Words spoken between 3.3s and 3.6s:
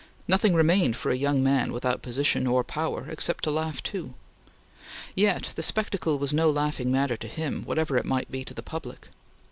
to